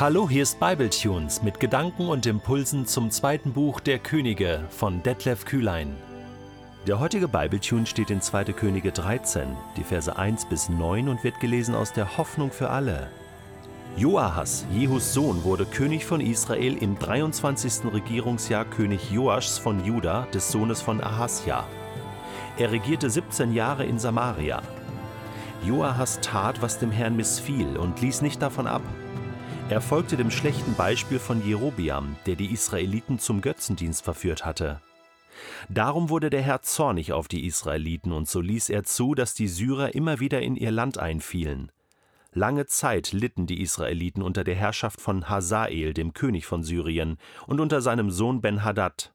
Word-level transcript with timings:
Hallo, 0.00 0.30
hier 0.30 0.44
ist 0.44 0.58
Bibletunes 0.58 1.42
mit 1.42 1.60
Gedanken 1.60 2.08
und 2.08 2.24
Impulsen 2.24 2.86
zum 2.86 3.10
zweiten 3.10 3.52
Buch 3.52 3.80
der 3.80 3.98
Könige 3.98 4.64
von 4.70 5.02
Detlef 5.02 5.44
Kühlein. 5.44 5.94
Der 6.86 7.00
heutige 7.00 7.28
Bibletune 7.28 7.84
steht 7.84 8.08
in 8.08 8.22
2. 8.22 8.44
Könige 8.44 8.92
13, 8.92 9.54
die 9.76 9.84
Verse 9.84 10.16
1 10.16 10.46
bis 10.46 10.70
9 10.70 11.06
und 11.06 11.22
wird 11.22 11.38
gelesen 11.38 11.74
aus 11.74 11.92
der 11.92 12.16
Hoffnung 12.16 12.50
für 12.50 12.70
alle. 12.70 13.08
Joahas, 13.94 14.64
Jehus 14.72 15.12
Sohn, 15.12 15.44
wurde 15.44 15.66
König 15.66 16.06
von 16.06 16.22
Israel 16.22 16.78
im 16.78 16.98
23. 16.98 17.92
Regierungsjahr 17.92 18.64
König 18.64 19.10
Joaschs 19.10 19.58
von 19.58 19.84
Juda, 19.84 20.26
des 20.32 20.50
Sohnes 20.50 20.80
von 20.80 21.02
Ahasja. 21.02 21.66
Er 22.56 22.72
regierte 22.72 23.10
17 23.10 23.52
Jahre 23.52 23.84
in 23.84 23.98
Samaria. 23.98 24.62
Joahas 25.62 26.20
tat, 26.22 26.62
was 26.62 26.78
dem 26.78 26.90
Herrn 26.90 27.16
missfiel 27.16 27.76
und 27.76 28.00
ließ 28.00 28.22
nicht 28.22 28.40
davon 28.40 28.66
ab. 28.66 28.80
Er 29.70 29.80
folgte 29.80 30.16
dem 30.16 30.32
schlechten 30.32 30.74
Beispiel 30.74 31.20
von 31.20 31.46
Jerobiam, 31.46 32.16
der 32.26 32.34
die 32.34 32.52
Israeliten 32.52 33.20
zum 33.20 33.40
Götzendienst 33.40 34.02
verführt 34.02 34.44
hatte. 34.44 34.80
Darum 35.68 36.08
wurde 36.08 36.28
der 36.28 36.42
Herr 36.42 36.62
zornig 36.62 37.12
auf 37.12 37.28
die 37.28 37.46
Israeliten 37.46 38.10
und 38.10 38.28
so 38.28 38.40
ließ 38.40 38.68
er 38.70 38.82
zu, 38.82 39.14
dass 39.14 39.32
die 39.32 39.46
Syrer 39.46 39.94
immer 39.94 40.18
wieder 40.18 40.42
in 40.42 40.56
ihr 40.56 40.72
Land 40.72 40.98
einfielen. 40.98 41.70
Lange 42.32 42.66
Zeit 42.66 43.12
litten 43.12 43.46
die 43.46 43.62
Israeliten 43.62 44.22
unter 44.22 44.42
der 44.42 44.56
Herrschaft 44.56 45.00
von 45.00 45.28
Hazael, 45.28 45.94
dem 45.94 46.14
König 46.14 46.46
von 46.46 46.64
Syrien, 46.64 47.16
und 47.46 47.60
unter 47.60 47.80
seinem 47.80 48.10
Sohn 48.10 48.40
Ben-Hadad. 48.40 49.14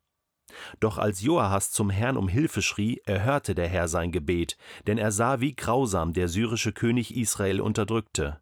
Doch 0.79 0.97
als 0.97 1.19
Joahas 1.19 1.71
zum 1.71 1.89
Herrn 1.89 2.15
um 2.15 2.29
Hilfe 2.29 2.61
schrie, 2.61 3.01
erhörte 3.03 3.55
der 3.55 3.67
Herr 3.67 3.89
sein 3.89 4.13
Gebet, 4.13 4.55
denn 4.87 4.97
er 4.97 5.11
sah, 5.11 5.41
wie 5.41 5.53
grausam 5.53 6.13
der 6.13 6.29
syrische 6.29 6.71
König 6.71 7.17
Israel 7.17 7.59
unterdrückte. 7.59 8.39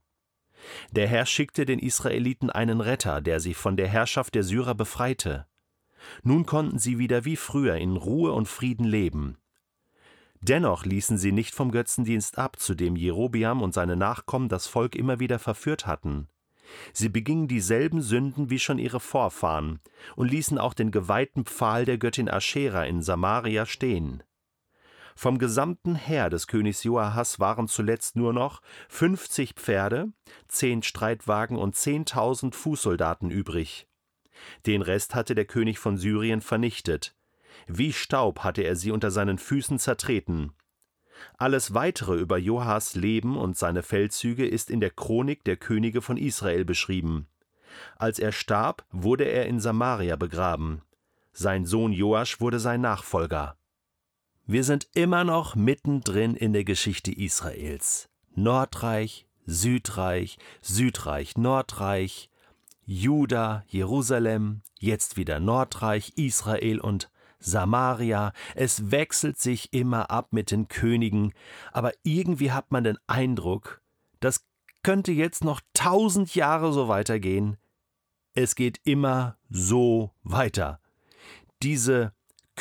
Der 0.92 1.08
Herr 1.08 1.26
schickte 1.26 1.66
den 1.66 1.80
Israeliten 1.80 2.50
einen 2.50 2.82
Retter, 2.82 3.22
der 3.22 3.40
sie 3.40 3.54
von 3.54 3.78
der 3.78 3.88
Herrschaft 3.88 4.36
der 4.36 4.44
Syrer 4.44 4.76
befreite. 4.76 5.46
Nun 6.24 6.46
konnten 6.46 6.80
sie 6.80 6.98
wieder 6.98 7.26
wie 7.26 7.36
früher 7.36 7.76
in 7.76 7.96
Ruhe 7.96 8.34
und 8.34 8.48
Frieden 8.48 8.86
leben. 8.86 9.38
Dennoch 10.42 10.86
ließen 10.86 11.18
sie 11.18 11.32
nicht 11.32 11.56
vom 11.56 11.72
Götzendienst 11.72 12.38
ab, 12.38 12.60
zu 12.60 12.76
dem 12.76 12.98
Jerobiam 12.98 13.62
und 13.62 13.74
seine 13.74 13.96
Nachkommen 13.96 14.50
das 14.50 14.68
Volk 14.68 14.96
immer 14.96 15.20
wieder 15.20 15.40
verführt 15.40 15.88
hatten. 15.88 16.28
Sie 16.92 17.10
begingen 17.10 17.48
dieselben 17.48 18.02
Sünden 18.02 18.50
wie 18.50 18.60
schon 18.60 18.78
ihre 18.78 19.00
Vorfahren 19.00 19.80
und 20.16 20.30
ließen 20.30 20.58
auch 20.58 20.74
den 20.74 20.92
geweihten 20.92 21.46
Pfahl 21.46 21.86
der 21.86 21.98
Göttin 21.98 22.30
Aschera 22.30 22.86
in 22.86 23.02
Samaria 23.02 23.66
stehen. 23.66 24.24
Vom 25.16 25.38
gesamten 25.38 25.96
Heer 25.96 26.30
des 26.30 26.48
Königs 26.48 26.84
Joahas 26.84 27.40
waren 27.40 27.68
zuletzt 27.68 28.16
nur 28.16 28.34
noch 28.34 28.62
50 28.90 29.54
Pferde, 29.54 30.12
zehn 30.48 30.84
Streitwagen 30.84 31.58
und 31.58 31.76
10.000 31.76 32.54
Fußsoldaten 32.54 33.30
übrig. 33.30 33.88
Den 34.66 34.82
Rest 34.82 35.16
hatte 35.16 35.36
der 35.36 35.46
König 35.46 35.80
von 35.80 35.98
Syrien 35.98 36.42
vernichtet. 36.42 37.16
Wie 37.68 37.94
Staub 37.94 38.40
hatte 38.40 38.64
er 38.64 38.76
sie 38.76 38.92
unter 38.92 39.12
seinen 39.12 39.38
Füßen 39.38 39.80
zertreten. 39.80 40.54
Alles 41.38 41.74
weitere 41.74 42.16
über 42.16 42.38
Johas 42.38 42.96
Leben 42.96 43.38
und 43.38 43.58
seine 43.58 43.84
Feldzüge 43.84 44.48
ist 44.48 44.70
in 44.70 44.82
der 44.82 44.90
Chronik 44.90 45.44
der 45.44 45.58
Könige 45.58 46.02
von 46.02 46.18
Israel 46.18 46.66
beschrieben. 46.66 47.28
Als 47.96 48.20
er 48.20 48.32
starb, 48.32 48.86
wurde 48.92 49.26
er 49.26 49.46
in 49.46 49.60
Samaria 49.60 50.16
begraben. 50.16 50.82
Sein 51.32 51.66
Sohn 51.66 51.92
Joasch 51.92 52.40
wurde 52.42 52.60
sein 52.60 52.82
Nachfolger. 52.82 53.58
Wir 54.46 54.66
sind 54.66 54.90
immer 54.94 55.24
noch 55.24 55.56
mittendrin 55.56 56.36
in 56.36 56.52
der 56.52 56.66
Geschichte 56.66 57.14
Israels. 57.14 58.10
Nordreich, 58.36 59.26
Südreich, 59.46 60.38
Südreich, 60.62 61.38
Nordreich, 61.38 62.30
Juda, 62.86 63.64
Jerusalem, 63.68 64.62
jetzt 64.80 65.16
wieder 65.16 65.40
Nordreich, 65.40 66.12
Israel 66.18 66.82
und 66.82 67.10
Samaria. 67.40 68.34
Es 68.54 68.92
wechselt 68.92 69.40
sich 69.40 69.72
immer 69.72 70.12
ab 70.12 70.34
mit 70.34 70.52
den 70.52 70.68
Königen, 70.68 71.34
aber 71.72 71.94
irgendwie 72.04 72.52
hat 72.52 72.70
man 72.70 72.84
den 72.84 72.98
Eindruck, 73.08 73.82
das 74.20 74.46
könnte 74.84 75.14
jetzt 75.14 75.46
noch 75.46 75.62
tausend 75.74 76.36
Jahre 76.36 76.74
so 76.74 76.90
weitergehen. 76.90 77.56
Es 78.34 78.56
geht 78.56 78.82
immer 78.84 79.38
so 79.50 80.12
weiter. 80.24 80.82
Diese 81.62 82.12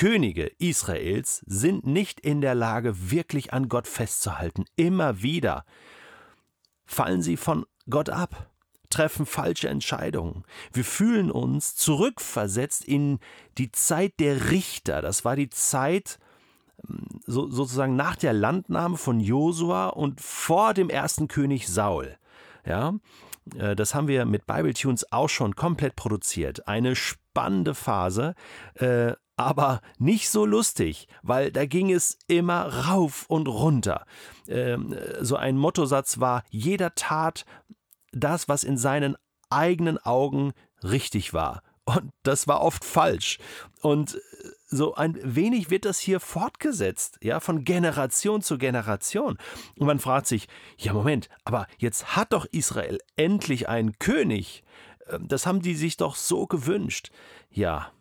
Könige 0.02 0.50
Israels 0.58 1.44
sind 1.46 1.86
nicht 1.86 2.18
in 2.18 2.40
der 2.40 2.56
Lage, 2.56 3.12
wirklich 3.12 3.52
an 3.52 3.68
Gott 3.68 3.86
festzuhalten. 3.86 4.64
Immer 4.74 5.22
wieder 5.22 5.64
fallen 6.84 7.22
sie 7.22 7.36
von 7.36 7.66
Gott 7.88 8.10
ab, 8.10 8.50
treffen 8.90 9.26
falsche 9.26 9.68
Entscheidungen. 9.68 10.42
Wir 10.72 10.84
fühlen 10.84 11.30
uns 11.30 11.76
zurückversetzt 11.76 12.84
in 12.84 13.20
die 13.58 13.70
Zeit 13.70 14.14
der 14.18 14.50
Richter. 14.50 15.02
Das 15.02 15.24
war 15.24 15.36
die 15.36 15.50
Zeit 15.50 16.18
hm, 16.84 17.20
so, 17.24 17.48
sozusagen 17.48 17.94
nach 17.94 18.16
der 18.16 18.32
Landnahme 18.32 18.96
von 18.96 19.20
Josua 19.20 19.86
und 19.86 20.20
vor 20.20 20.74
dem 20.74 20.90
ersten 20.90 21.28
König 21.28 21.68
Saul. 21.68 22.16
Ja, 22.66 22.94
äh, 23.56 23.76
das 23.76 23.94
haben 23.94 24.08
wir 24.08 24.24
mit 24.24 24.46
Bibletunes 24.46 25.12
auch 25.12 25.28
schon 25.28 25.54
komplett 25.54 25.94
produziert. 25.94 26.66
Eine 26.66 26.96
spannende 26.96 27.76
Phase, 27.76 28.34
äh, 28.74 29.12
aber 29.46 29.80
nicht 29.98 30.30
so 30.30 30.44
lustig, 30.46 31.08
weil 31.22 31.52
da 31.52 31.66
ging 31.66 31.90
es 31.90 32.18
immer 32.26 32.86
rauf 32.86 33.26
und 33.28 33.48
runter. 33.48 34.06
Ähm, 34.48 34.96
so 35.20 35.36
ein 35.36 35.56
Mottosatz 35.56 36.20
war, 36.20 36.44
jeder 36.50 36.94
tat 36.94 37.44
das, 38.12 38.48
was 38.48 38.64
in 38.64 38.76
seinen 38.76 39.16
eigenen 39.50 39.98
Augen 39.98 40.52
richtig 40.82 41.34
war. 41.34 41.62
Und 41.84 42.12
das 42.22 42.46
war 42.46 42.62
oft 42.62 42.84
falsch. 42.84 43.38
Und 43.80 44.18
so 44.68 44.94
ein 44.94 45.18
wenig 45.22 45.70
wird 45.70 45.84
das 45.84 45.98
hier 45.98 46.20
fortgesetzt, 46.20 47.18
ja, 47.20 47.40
von 47.40 47.64
Generation 47.64 48.40
zu 48.40 48.56
Generation. 48.56 49.36
Und 49.76 49.86
man 49.86 49.98
fragt 49.98 50.26
sich, 50.26 50.48
ja, 50.78 50.92
Moment, 50.92 51.28
aber 51.44 51.66
jetzt 51.78 52.16
hat 52.16 52.32
doch 52.32 52.46
Israel 52.46 52.98
endlich 53.16 53.68
einen 53.68 53.98
König. 53.98 54.64
Ähm, 55.08 55.28
das 55.28 55.46
haben 55.46 55.60
die 55.60 55.74
sich 55.74 55.96
doch 55.96 56.16
so 56.16 56.46
gewünscht. 56.46 57.10
Ja, 57.50 57.92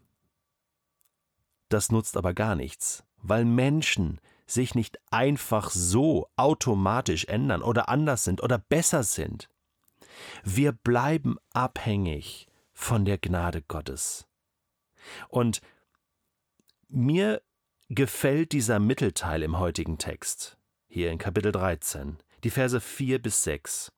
das 1.73 1.91
nutzt 1.91 2.17
aber 2.17 2.33
gar 2.33 2.55
nichts, 2.55 3.03
weil 3.17 3.45
Menschen 3.45 4.19
sich 4.45 4.75
nicht 4.75 4.99
einfach 5.09 5.69
so 5.69 6.29
automatisch 6.35 7.25
ändern 7.25 7.61
oder 7.61 7.89
anders 7.89 8.23
sind 8.23 8.43
oder 8.43 8.57
besser 8.57 9.03
sind. 9.03 9.49
Wir 10.43 10.71
bleiben 10.73 11.37
abhängig 11.53 12.47
von 12.73 13.05
der 13.05 13.17
Gnade 13.17 13.61
Gottes. 13.61 14.27
Und 15.29 15.61
mir 16.89 17.41
gefällt 17.89 18.51
dieser 18.51 18.79
Mittelteil 18.79 19.43
im 19.43 19.57
heutigen 19.57 19.97
Text, 19.97 20.57
hier 20.87 21.11
in 21.11 21.17
Kapitel 21.17 21.51
13, 21.51 22.17
die 22.43 22.49
Verse 22.49 22.79
4 22.79 23.21
bis 23.21 23.43
6. 23.43 23.91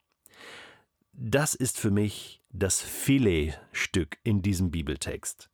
Das 1.14 1.56
ist 1.56 1.80
für 1.80 1.92
mich 1.92 2.42
das 2.50 2.82
Filetstück 2.82 4.18
in 4.24 4.42
diesem 4.42 4.72
Bibeltext. 4.72 5.50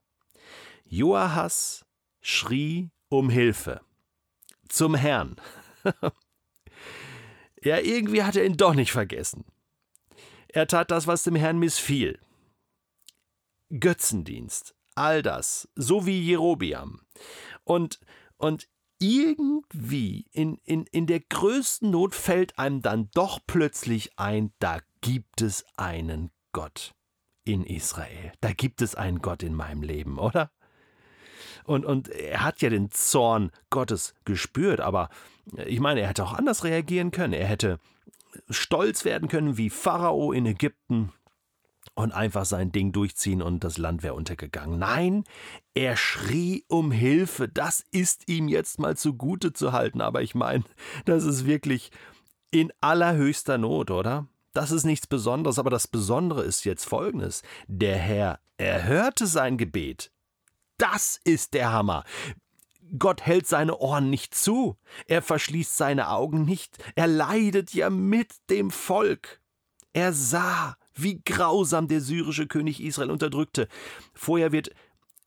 Joahas 0.86 1.86
schrie 2.22 2.92
um 3.10 3.30
Hilfe. 3.30 3.82
Zum 4.68 4.96
Herrn. 4.96 5.36
ja, 7.64 7.80
irgendwie 7.80 8.24
hat 8.24 8.36
er 8.36 8.46
ihn 8.46 8.58
doch 8.58 8.74
nicht 8.74 8.92
vergessen. 8.92 9.46
Er 10.48 10.68
tat 10.68 10.92
das, 10.92 11.08
was 11.08 11.24
dem 11.24 11.36
Herrn 11.36 11.60
missfiel. 11.60 12.20
Götzendienst, 13.70 14.76
all 14.96 15.22
das, 15.22 15.70
so 15.76 16.06
wie 16.06 16.20
Jerobiam. 16.22 17.02
Und, 17.64 18.00
und 18.38 18.68
irgendwie 19.00 20.26
in, 20.32 20.58
in, 20.64 20.86
in 20.88 21.08
der 21.08 21.22
größten 21.22 21.90
Not 21.90 22.16
fällt 22.16 22.58
einem 22.60 22.82
dann 22.82 23.10
doch 23.14 23.40
plötzlich 23.46 24.18
ein, 24.18 24.52
da 24.60 24.80
gibt 25.02 25.42
es 25.42 25.66
einen 25.78 26.32
Gott 26.52 26.96
in 27.46 27.66
Israel. 27.66 28.32
Da 28.42 28.52
gibt 28.54 28.82
es 28.82 28.96
einen 28.96 29.20
Gott 29.20 29.44
in 29.44 29.56
meinem 29.56 29.82
Leben, 29.82 30.20
oder? 30.20 30.52
Und, 31.64 31.86
und 31.86 32.10
er 32.10 32.44
hat 32.44 32.62
ja 32.62 32.70
den 32.70 32.92
Zorn 32.92 33.52
Gottes 33.70 34.14
gespürt, 34.26 34.82
aber 34.82 35.10
ich 35.66 35.80
meine, 35.80 36.02
er 36.02 36.08
hätte 36.10 36.24
auch 36.24 36.34
anders 36.34 36.64
reagieren 36.64 37.12
können. 37.12 37.34
Er 37.34 37.48
hätte 37.48 37.80
stolz 38.50 39.06
werden 39.06 39.28
können 39.28 39.58
wie 39.58 39.70
Pharao 39.70 40.32
in 40.32 40.46
Ägypten 40.46 41.12
und 41.96 42.14
einfach 42.14 42.46
sein 42.46 42.72
Ding 42.72 42.92
durchziehen 42.92 43.42
und 43.42 43.64
das 43.64 43.78
Land 43.78 44.04
wäre 44.04 44.14
untergegangen. 44.14 44.80
Nein, 44.80 45.26
er 45.74 45.98
schrie 45.98 46.64
um 46.68 46.92
Hilfe. 46.92 47.50
Das 47.50 47.84
ist 47.92 48.30
ihm 48.30 48.48
jetzt 48.48 48.80
mal 48.80 48.96
zugute 48.96 49.52
zu 49.54 49.74
halten. 49.74 50.02
Aber 50.02 50.22
ich 50.22 50.36
meine, 50.36 50.64
das 51.06 51.26
ist 51.26 51.46
wirklich 51.46 51.92
in 52.52 52.72
allerhöchster 52.80 53.58
Not, 53.58 53.92
oder? 53.92 54.28
Das 54.54 54.72
ist 54.72 54.84
nichts 54.84 55.08
Besonderes, 55.08 55.60
aber 55.60 55.70
das 55.70 55.88
Besondere 55.88 56.44
ist 56.44 56.64
jetzt 56.66 56.86
folgendes. 56.86 57.44
Der 57.68 57.98
Herr 57.98 58.40
erhörte 58.58 59.28
sein 59.28 59.58
Gebet. 59.58 60.12
Das 60.80 61.20
ist 61.26 61.54
der 61.54 61.72
Hammer. 61.74 62.06
Gott 62.98 63.22
hält 63.22 63.46
seine 63.46 63.78
Ohren 63.78 64.10
nicht 64.10 64.34
zu, 64.34 64.78
er 65.06 65.22
verschließt 65.22 65.78
seine 65.78 66.10
Augen 66.10 66.46
nicht, 66.46 66.78
er 66.96 67.06
leidet 67.06 67.74
ja 67.76 67.92
mit 67.92 68.34
dem 68.50 68.72
Volk. 68.72 69.42
Er 69.94 70.14
sah, 70.14 70.76
wie 70.96 71.22
grausam 71.24 71.88
der 71.88 72.02
syrische 72.02 72.48
König 72.48 72.82
Israel 72.82 73.12
unterdrückte. 73.12 73.68
Vorher 74.14 74.52
wird 74.52 74.72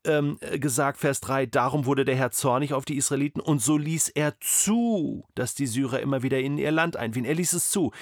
ähm, 0.05 0.39
gesagt, 0.59 0.99
Vers 0.99 1.21
3, 1.21 1.47
darum 1.47 1.87
wurde 1.87 2.05
der 2.05 2.17
Herr 2.17 2.31
zornig 2.31 2.75
auf 2.75 2.85
die 2.85 2.97
Israeliten 2.97 3.41
und 3.41 3.61
so 3.61 3.77
ließ 3.77 4.09
er 4.11 4.35
zu, 4.41 5.25
dass 5.35 5.55
die 5.55 5.67
Syrer 5.67 6.01
immer 6.01 6.23
wieder 6.23 6.41
in 6.41 6.59
ihr 6.59 6.71
Land 6.71 6.97
einfielen. 6.97 7.25
Er 7.25 7.35
ließ 7.35 7.53
es 7.53 7.71
zu. 7.71 7.93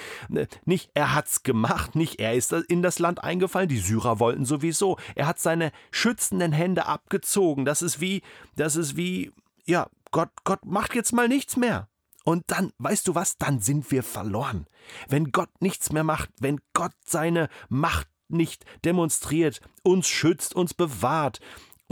Nicht 0.65 0.91
er 0.93 1.13
hat's 1.13 1.43
gemacht, 1.43 1.95
nicht 1.95 2.19
er 2.19 2.33
ist 2.33 2.51
in 2.51 2.81
das 2.81 2.99
Land 2.99 3.23
eingefallen, 3.23 3.69
die 3.69 3.77
Syrer 3.77 4.19
wollten 4.19 4.45
sowieso. 4.45 4.97
Er 5.15 5.27
hat 5.27 5.39
seine 5.39 5.71
schützenden 5.91 6.51
Hände 6.51 6.85
abgezogen. 6.85 7.65
Das 7.65 7.81
ist 7.81 8.01
wie, 8.01 8.21
das 8.55 8.75
ist 8.75 8.97
wie, 8.97 9.31
ja, 9.65 9.87
Gott, 10.11 10.29
Gott 10.43 10.65
macht 10.65 10.95
jetzt 10.95 11.13
mal 11.13 11.27
nichts 11.27 11.55
mehr. 11.55 11.87
Und 12.23 12.43
dann, 12.47 12.71
weißt 12.77 13.07
du 13.07 13.15
was, 13.15 13.37
dann 13.37 13.59
sind 13.59 13.89
wir 13.91 14.03
verloren. 14.03 14.67
Wenn 15.07 15.31
Gott 15.31 15.49
nichts 15.59 15.91
mehr 15.91 16.03
macht, 16.03 16.29
wenn 16.39 16.59
Gott 16.73 16.93
seine 17.05 17.49
Macht 17.69 18.07
nicht 18.27 18.65
demonstriert, 18.85 19.59
uns 19.83 20.07
schützt, 20.07 20.55
uns 20.55 20.73
bewahrt, 20.73 21.39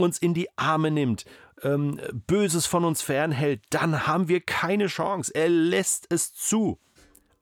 uns 0.00 0.18
in 0.18 0.34
die 0.34 0.48
Arme 0.56 0.90
nimmt, 0.90 1.24
ähm, 1.62 2.00
Böses 2.26 2.66
von 2.66 2.84
uns 2.84 3.02
fernhält, 3.02 3.62
dann 3.70 4.06
haben 4.06 4.28
wir 4.28 4.40
keine 4.40 4.86
Chance. 4.86 5.32
Er 5.34 5.48
lässt 5.48 6.06
es 6.10 6.32
zu. 6.32 6.78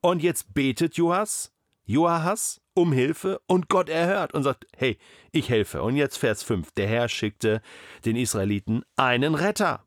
Und 0.01 0.21
jetzt 0.23 0.53
betet 0.53 0.95
Joas, 0.95 1.51
Joahas 1.85 2.61
um 2.73 2.93
Hilfe 2.93 3.41
und 3.47 3.67
Gott 3.67 3.89
erhört 3.89 4.33
und 4.33 4.43
sagt, 4.43 4.65
hey, 4.77 4.97
ich 5.31 5.49
helfe. 5.49 5.81
Und 5.83 5.95
jetzt 5.95 6.17
Vers 6.17 6.43
5, 6.43 6.71
der 6.71 6.87
Herr 6.87 7.09
schickte 7.09 7.61
den 8.05 8.15
Israeliten 8.15 8.83
einen 8.95 9.35
Retter. 9.35 9.85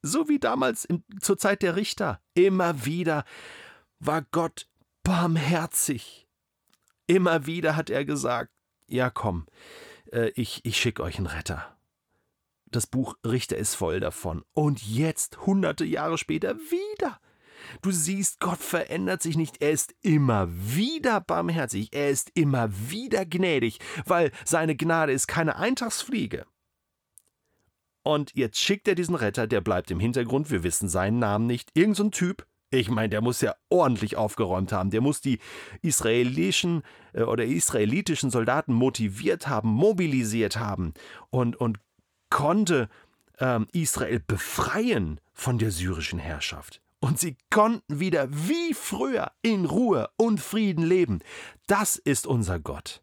So 0.00 0.28
wie 0.28 0.38
damals 0.38 0.84
im, 0.84 1.04
zur 1.20 1.36
Zeit 1.36 1.62
der 1.62 1.76
Richter. 1.76 2.20
Immer 2.34 2.86
wieder 2.86 3.24
war 3.98 4.22
Gott 4.22 4.68
barmherzig. 5.02 6.28
Immer 7.06 7.46
wieder 7.46 7.76
hat 7.76 7.90
er 7.90 8.04
gesagt, 8.04 8.52
ja 8.86 9.10
komm, 9.10 9.46
äh, 10.12 10.30
ich, 10.34 10.64
ich 10.64 10.76
schicke 10.76 11.02
euch 11.02 11.18
einen 11.18 11.26
Retter. 11.26 11.77
Das 12.70 12.86
Buch 12.86 13.16
Richter 13.24 13.56
ist 13.56 13.74
voll 13.74 14.00
davon. 14.00 14.44
Und 14.52 14.82
jetzt, 14.82 15.46
hunderte 15.46 15.84
Jahre 15.84 16.18
später, 16.18 16.56
wieder. 16.56 17.18
Du 17.82 17.90
siehst, 17.90 18.40
Gott 18.40 18.58
verändert 18.58 19.22
sich 19.22 19.36
nicht. 19.36 19.60
Er 19.60 19.70
ist 19.70 19.94
immer 20.02 20.48
wieder 20.50 21.20
barmherzig. 21.20 21.88
Er 21.92 22.10
ist 22.10 22.30
immer 22.34 22.70
wieder 22.90 23.24
gnädig, 23.24 23.78
weil 24.06 24.30
seine 24.44 24.76
Gnade 24.76 25.12
ist 25.12 25.26
keine 25.26 25.56
Eintagsfliege. 25.56 26.46
Und 28.02 28.32
jetzt 28.34 28.58
schickt 28.58 28.88
er 28.88 28.94
diesen 28.94 29.14
Retter, 29.14 29.46
der 29.46 29.60
bleibt 29.60 29.90
im 29.90 30.00
Hintergrund, 30.00 30.50
wir 30.50 30.62
wissen 30.62 30.88
seinen 30.88 31.18
Namen 31.18 31.46
nicht. 31.46 31.70
Irgend 31.74 31.96
so 31.96 32.04
ein 32.04 32.10
Typ. 32.10 32.46
Ich 32.70 32.90
meine, 32.90 33.08
der 33.08 33.22
muss 33.22 33.40
ja 33.40 33.54
ordentlich 33.70 34.16
aufgeräumt 34.16 34.72
haben. 34.72 34.90
Der 34.90 35.00
muss 35.00 35.20
die 35.22 35.38
israelischen 35.80 36.82
äh, 37.14 37.22
oder 37.22 37.44
israelitischen 37.44 38.30
Soldaten 38.30 38.74
motiviert 38.74 39.48
haben, 39.48 39.70
mobilisiert 39.70 40.58
haben 40.58 40.92
und, 41.30 41.56
und 41.56 41.78
konnte 42.30 42.88
ähm, 43.38 43.68
Israel 43.72 44.20
befreien 44.20 45.20
von 45.32 45.58
der 45.58 45.70
syrischen 45.70 46.18
Herrschaft. 46.18 46.80
Und 47.00 47.18
sie 47.18 47.36
konnten 47.50 48.00
wieder 48.00 48.28
wie 48.30 48.74
früher 48.74 49.30
in 49.42 49.64
Ruhe 49.66 50.10
und 50.16 50.40
Frieden 50.40 50.84
leben. 50.84 51.20
Das 51.66 51.96
ist 51.96 52.26
unser 52.26 52.58
Gott. 52.58 53.02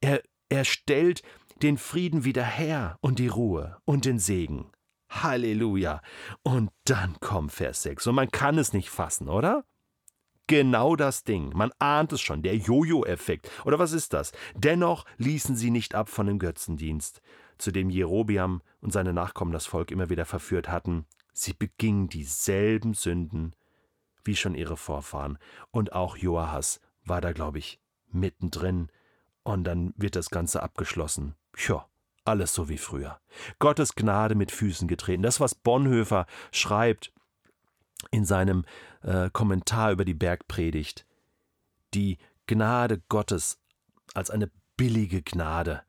Er, 0.00 0.22
er 0.48 0.64
stellt 0.64 1.22
den 1.62 1.76
Frieden 1.76 2.24
wieder 2.24 2.44
her 2.44 2.96
und 3.02 3.18
die 3.18 3.28
Ruhe 3.28 3.76
und 3.84 4.06
den 4.06 4.18
Segen. 4.18 4.70
Halleluja. 5.10 6.00
Und 6.42 6.70
dann 6.84 7.20
kommt 7.20 7.52
Vers 7.52 7.82
6. 7.82 8.06
Und 8.06 8.14
man 8.14 8.30
kann 8.30 8.56
es 8.56 8.72
nicht 8.72 8.88
fassen, 8.88 9.28
oder? 9.28 9.64
Genau 10.46 10.96
das 10.96 11.22
Ding. 11.22 11.52
Man 11.54 11.72
ahnt 11.78 12.12
es 12.12 12.20
schon, 12.22 12.42
der 12.42 12.56
Jojo-Effekt. 12.56 13.50
Oder 13.64 13.78
was 13.78 13.92
ist 13.92 14.14
das? 14.14 14.32
Dennoch 14.54 15.04
ließen 15.18 15.54
sie 15.54 15.70
nicht 15.70 15.94
ab 15.94 16.08
von 16.08 16.26
dem 16.26 16.38
Götzendienst 16.38 17.20
zu 17.60 17.70
dem 17.72 17.90
Jerobiam 17.90 18.62
und 18.80 18.92
seine 18.92 19.12
Nachkommen 19.12 19.52
das 19.52 19.66
Volk 19.66 19.90
immer 19.90 20.10
wieder 20.10 20.24
verführt 20.24 20.68
hatten, 20.68 21.06
sie 21.32 21.52
begingen 21.52 22.08
dieselben 22.08 22.94
Sünden 22.94 23.54
wie 24.24 24.36
schon 24.36 24.54
ihre 24.54 24.76
Vorfahren. 24.76 25.38
Und 25.70 25.92
auch 25.92 26.16
Joahas 26.16 26.80
war 27.04 27.20
da, 27.20 27.32
glaube 27.32 27.58
ich, 27.58 27.80
mittendrin. 28.10 28.88
Und 29.42 29.64
dann 29.64 29.94
wird 29.96 30.16
das 30.16 30.30
Ganze 30.30 30.62
abgeschlossen. 30.62 31.34
Tja, 31.54 31.86
alles 32.24 32.54
so 32.54 32.68
wie 32.68 32.78
früher. 32.78 33.20
Gottes 33.58 33.94
Gnade 33.94 34.34
mit 34.34 34.52
Füßen 34.52 34.88
getreten. 34.88 35.22
Das, 35.22 35.40
was 35.40 35.54
Bonhoeffer 35.54 36.26
schreibt 36.52 37.12
in 38.10 38.24
seinem 38.24 38.64
äh, 39.02 39.30
Kommentar 39.30 39.92
über 39.92 40.04
die 40.04 40.14
Bergpredigt. 40.14 41.06
Die 41.94 42.18
Gnade 42.46 43.02
Gottes 43.08 43.58
als 44.14 44.30
eine 44.30 44.50
billige 44.76 45.22
Gnade 45.22 45.82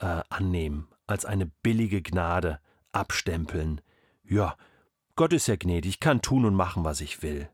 äh, 0.00 0.22
annehmen, 0.28 0.88
als 1.06 1.24
eine 1.24 1.46
billige 1.46 2.02
Gnade 2.02 2.60
abstempeln. 2.92 3.80
Ja, 4.24 4.56
Gott 5.16 5.32
ist 5.32 5.48
ja 5.48 5.56
gnädig, 5.56 6.00
kann 6.00 6.22
tun 6.22 6.44
und 6.44 6.54
machen, 6.54 6.84
was 6.84 7.00
ich 7.00 7.22
will. 7.22 7.48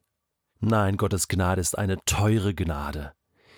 Nein, 0.61 0.97
Gottes 0.97 1.29
Gnade 1.29 1.61
ist 1.61 1.79
eine 1.79 2.03
teure 2.05 2.55
Gnade. 2.55 3.13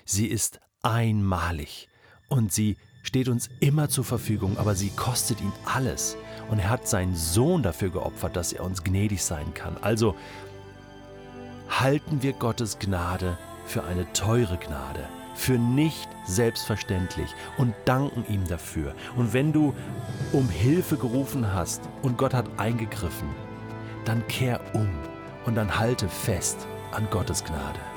Sie 0.04 0.26
ist 0.26 0.60
einmalig 0.82 1.88
und 2.28 2.52
sie 2.52 2.76
steht 3.02 3.28
uns 3.28 3.48
immer 3.60 3.88
zur 3.88 4.04
Verfügung, 4.04 4.58
aber 4.58 4.74
sie 4.74 4.90
kostet 4.90 5.40
ihn 5.40 5.52
alles. 5.64 6.16
Und 6.50 6.58
er 6.58 6.70
hat 6.70 6.88
seinen 6.88 7.16
Sohn 7.16 7.62
dafür 7.62 7.90
geopfert, 7.90 8.36
dass 8.36 8.52
er 8.52 8.64
uns 8.64 8.84
gnädig 8.84 9.22
sein 9.22 9.54
kann. 9.54 9.76
Also 9.78 10.16
halten 11.68 12.22
wir 12.22 12.32
Gottes 12.32 12.78
Gnade 12.78 13.38
für 13.66 13.84
eine 13.84 14.12
teure 14.12 14.58
Gnade 14.58 15.08
für 15.36 15.58
nicht 15.58 16.08
selbstverständlich 16.24 17.34
und 17.58 17.74
danken 17.84 18.24
ihm 18.28 18.46
dafür. 18.48 18.94
Und 19.16 19.32
wenn 19.32 19.52
du 19.52 19.74
um 20.32 20.48
Hilfe 20.48 20.96
gerufen 20.96 21.52
hast 21.52 21.82
und 22.02 22.18
Gott 22.18 22.34
hat 22.34 22.46
eingegriffen, 22.56 23.28
dann 24.04 24.26
kehr 24.28 24.60
um 24.74 24.88
und 25.44 25.54
dann 25.54 25.78
halte 25.78 26.08
fest 26.08 26.66
an 26.92 27.06
Gottes 27.10 27.44
Gnade. 27.44 27.95